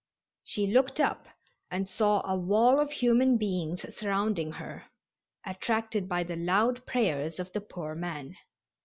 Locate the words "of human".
2.79-3.37